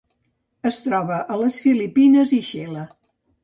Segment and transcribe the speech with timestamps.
[0.69, 2.91] Es troba a les Filipines i Xile.